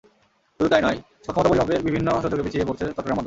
[0.59, 3.19] শুধু তা-ই নয়, সক্ষমতা পরিমাপের বিভিন্ন সূচকে পিছিয়ে পড়ছে চট্টগ্রাম বন্দর।